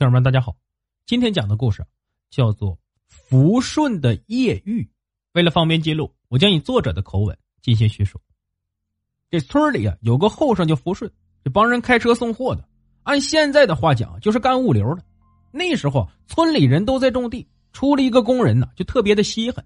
[0.00, 0.56] 听友们，大家好，
[1.04, 1.84] 今天讲的故事
[2.30, 2.72] 叫做
[3.06, 4.82] 《福顺的夜遇》。
[5.34, 8.18] 为了方便记录，我将以作者的口吻进行叙述。
[9.28, 11.12] 这村里啊，有个后生叫福顺，
[11.44, 12.66] 这帮人开车送货的，
[13.02, 15.04] 按现在的话讲，就是干物流的。
[15.50, 19.62] 那时候村里人都在种地，出了一个工人呢，就特别的稀罕。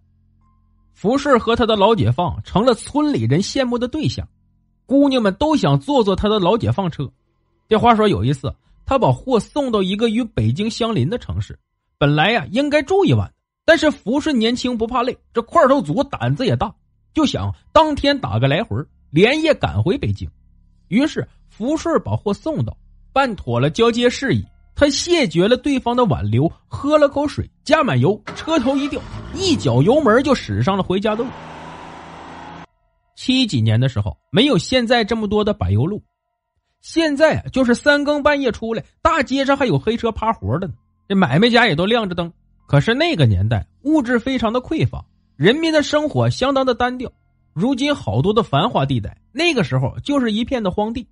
[0.94, 4.28] 福顺和他的老解放成了村里人羡慕的对象，
[4.84, 7.08] 姑娘们都想坐坐他的老解放车。
[7.68, 8.52] 这话说有一次。
[8.86, 11.58] 他把货送到一个与北京相邻的城市，
[11.98, 13.32] 本来呀应该住一晚，
[13.64, 16.74] 但是福顺年轻不怕累，这块头足胆子也大，
[17.14, 18.76] 就想当天打个来回，
[19.10, 20.28] 连夜赶回北京。
[20.88, 22.76] 于是福顺把货送到，
[23.12, 29.00] 办妥了交接事宜，他谢绝了对方的挽留，喝了口水，加满油，车头一掉，
[29.34, 31.30] 一脚油门就驶上了回家的路。
[33.16, 36.02] 七几年的时候，没有现在这么多的柏油路。
[36.84, 40.74] 现在就是三更半夜出来，大街上还有黑车趴活的呢。
[41.08, 42.30] 这买卖家也都亮着灯。
[42.66, 45.02] 可是那个年代物质非常的匮乏，
[45.34, 47.10] 人民的生活相当的单调。
[47.54, 51.08] 如今好多的繁华地带，那个时候就是一片的荒地。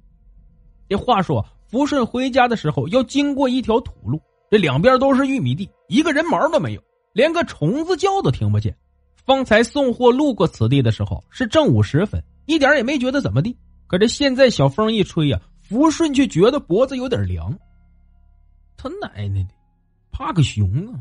[0.91, 4.20] 这话说，福顺回家的时候要经过一条土路，
[4.51, 6.83] 这两边都是玉米地，一个人毛都没有，
[7.14, 8.77] 连个虫子叫都听不见。
[9.25, 13.57] 方才送货路过此地的时候是正午时分，一点也没觉得怎么地。
[13.86, 15.41] 可这现在小风一吹呀。
[15.73, 17.59] 福顺却觉得脖子有点凉，
[18.77, 19.48] 他奶奶的，
[20.11, 21.01] 怕个熊啊！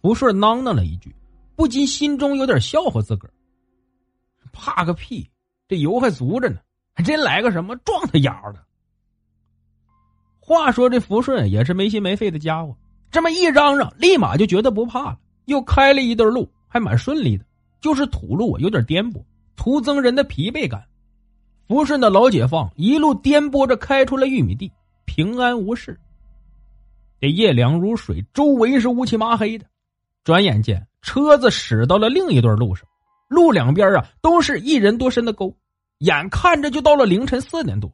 [0.00, 1.14] 福顺囔囔了一句，
[1.54, 3.34] 不禁心中有点笑话自个儿。
[4.50, 5.30] 怕个屁，
[5.68, 6.58] 这油还足着呢，
[6.94, 8.64] 还真来个什么撞他丫的！
[10.40, 12.74] 话说这福顺也是没心没肺的家伙，
[13.10, 17.44] 这么一嚷嚷，立马就觉得不怕了，又开了一段路，还蛮顺利的，
[17.78, 19.22] 就是土路有点颠簸，
[19.54, 20.82] 徒增人的疲惫感。
[21.72, 24.70] 福顺的老解放一路颠簸着开出了玉米地，
[25.06, 25.98] 平安无事。
[27.18, 29.64] 这夜凉如水，周围是乌漆麻黑的。
[30.22, 32.86] 转眼间，车子驶到了另一段路上，
[33.26, 35.50] 路两边啊都是一人多深的沟。
[36.00, 37.90] 眼看着就到了凌晨四点多，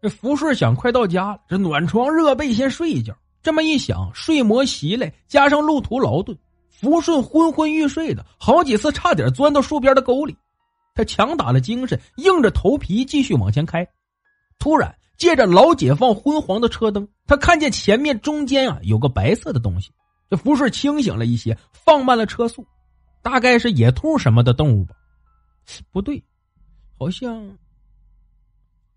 [0.00, 3.14] 这福顺想快到家了，这暖床热被先睡一觉。
[3.42, 6.34] 这么一想，睡魔袭来，加上路途劳顿，
[6.70, 10.34] 福顺昏昏欲睡的，好几次差点钻到树边的沟里。
[10.98, 13.86] 他强打了精神，硬着头皮继续往前开。
[14.58, 19.92] 突然，借着老解放昏黄的车灯，他看见前面中间啊有个白色的东西。
[20.28, 22.66] 这福顺清醒了一些，放慢了车速，
[23.22, 24.96] 大概是野兔什么的动物吧？
[25.92, 26.20] 不对，
[26.98, 27.56] 好像……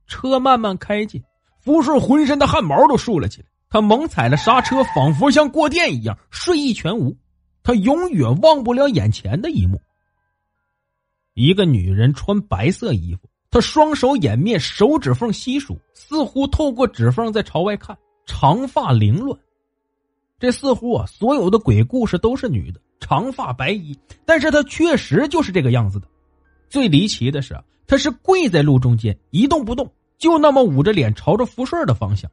[0.07, 1.21] 车慢慢开进，
[1.59, 3.47] 福顺浑身的汗毛都竖了起来。
[3.69, 7.15] 他猛踩了刹车，仿佛像过电一样，睡意全无。
[7.61, 9.79] 他永远忘不了眼前的一幕。
[11.33, 19.37] 一个女人穿白色衣服，她双手掩面，手指缝稀疏，似乎透过指缝在朝外看，长发凌乱。
[20.39, 26.07] 这似乎啊，所有的鬼故事都是女的，长发白衣，但是她确实就是这个样子的。
[26.69, 32.29] 最离奇的是，她是跪在路中间，一动不动，就那么捂着脸朝着福顺的方向。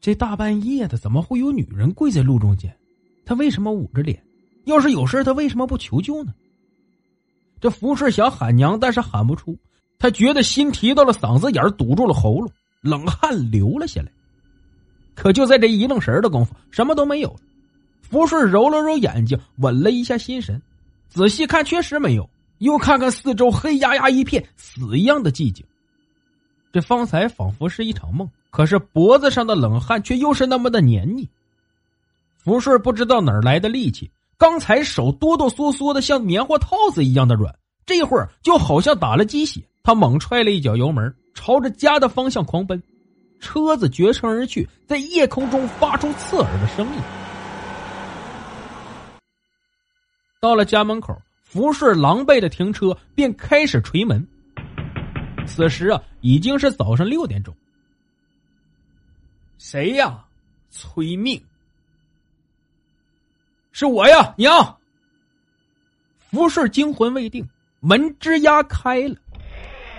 [0.00, 2.76] 这大半夜的，怎么会有女人跪在路中间？
[3.24, 4.22] 她为什么捂着脸？
[4.64, 6.32] 要是有事他为什么不求救呢？
[7.60, 9.56] 这福顺想喊娘，但是喊不出，
[9.98, 12.50] 他觉得心提到了嗓子眼堵住了喉咙，
[12.80, 14.10] 冷汗流了下来。
[15.14, 17.36] 可就在这一愣神的功夫，什么都没有了。
[18.00, 20.60] 福顺揉了揉眼睛，稳了一下心神，
[21.08, 22.28] 仔细看，确实没有。
[22.58, 25.64] 又看看四周，黑压压一片，死一样的寂静。
[26.72, 31.28] 这方才仿佛是一场梦，可是脖子上的冷汗却又是那么的黏腻。
[32.38, 34.10] 福顺不知道哪儿来的力气。
[34.42, 37.54] 刚才手哆哆嗦嗦的，像棉花套子一样的软，
[37.86, 39.62] 这会儿就好像打了鸡血。
[39.84, 42.82] 他猛踹了一脚油门，朝着家的方向狂奔，
[43.38, 47.00] 车子绝尘而去，在夜空中发出刺耳的声音。
[50.40, 54.26] 到了家门口，福顺狼狈的停车，便开始捶门。
[55.46, 57.54] 此时啊，已经是早上六点钟。
[59.58, 60.24] 谁呀？
[60.72, 61.40] 催命！
[63.72, 64.78] 是我呀，娘。
[66.30, 67.46] 福顺惊魂未定，
[67.80, 69.16] 门吱呀开了。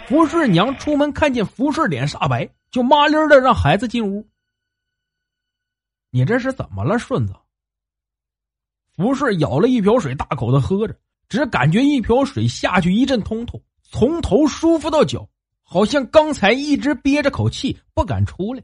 [0.08, 4.28] 福顺娘出门看见福顺脸煞白，就麻利的让孩子进屋。
[6.10, 7.34] 你这是怎么了，顺子？
[8.96, 10.96] 福顺舀了一瓢水，大口的喝着，
[11.28, 15.28] 只感觉一瓢水下去一阵通透，从头舒服到脚，
[15.64, 18.64] 好像刚才一直憋着口气不敢出来。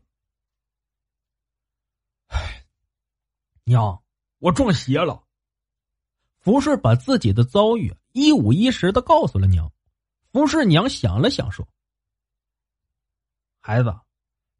[3.64, 4.00] 娘，
[4.40, 5.24] 我中邪了。
[6.40, 9.72] 服侍把自己的遭遇一五一十的告诉了娘。
[10.32, 11.68] 服侍娘想了想，说
[13.60, 13.94] ：“孩子，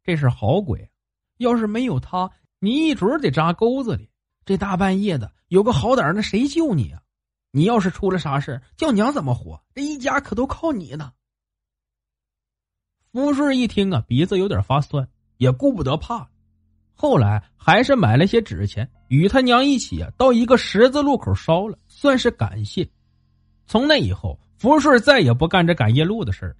[0.02, 0.90] 这是好鬼，
[1.38, 4.10] 要是没有他，你一准得扎沟子里。
[4.44, 7.02] 这大半夜的，有个好歹，那谁救你啊？
[7.50, 9.62] 你要是出了啥事叫娘怎么活？
[9.74, 11.12] 这一家可都靠你呢。”
[13.12, 16.30] 服侍一听啊，鼻子有点发酸，也顾不得怕。
[16.94, 22.88] 后来还是买了些纸钱，与他娘一起啊，到一个十字路口烧了，算是感谢。
[23.66, 24.40] 从那以后。
[24.60, 26.54] 福顺再也不干这赶夜路的事儿。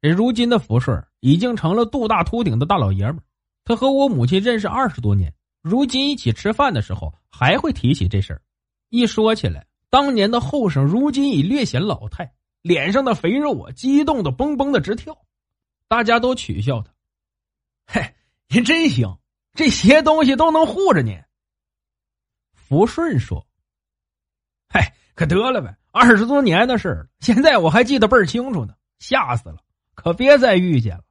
[0.00, 3.22] 这如今的福顺已经成了肚大秃顶的大老爷们儿。
[3.64, 8.40] 他和我母亲认识二十多年，如今一起吃饭的时候还会提起这事儿。
[8.90, 15.18] 一说起来，当年的后生如今已略显老态，脸上的肥肉啊，激动的嘣嘣的直跳。
[15.88, 16.92] 大家都取笑他
[17.92, 18.14] ：“嘿，
[18.50, 19.18] 您真行，
[19.52, 21.20] 这些东西都能护着您。”
[22.70, 23.44] 福顺说
[24.70, 29.56] ：“嗨，可得了呗。”二十多年的事了，现在我还记得倍儿清楚呢，吓死了！
[29.96, 31.02] 可别再遇见了。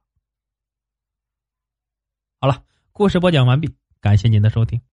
[2.40, 4.80] 好了，故事播讲完毕，感谢您的收听。